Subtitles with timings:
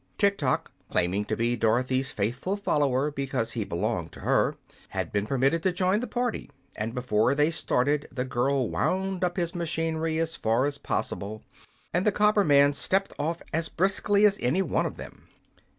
[0.17, 4.55] Tiktok, claiming to be Dorothy's faithful follower because he belonged to her,
[4.89, 9.37] had been permitted to join the party, and before they started the girl wound up
[9.37, 11.43] his machinery as far as possible,
[11.93, 15.27] and the copper man stepped off as briskly as any one of them.